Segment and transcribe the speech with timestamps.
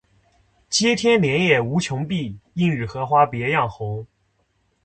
[0.67, 4.07] 接天莲叶无穷碧，映日荷花别样红。